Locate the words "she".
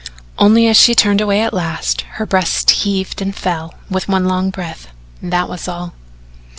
0.77-0.95